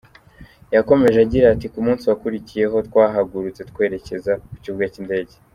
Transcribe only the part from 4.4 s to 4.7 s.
ku